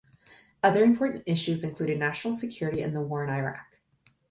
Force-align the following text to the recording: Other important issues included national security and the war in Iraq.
Other 0.63 0.83
important 0.83 1.21
issues 1.27 1.63
included 1.63 1.99
national 1.99 2.33
security 2.33 2.81
and 2.81 2.95
the 2.95 3.01
war 3.01 3.23
in 3.23 3.29
Iraq. 3.29 3.77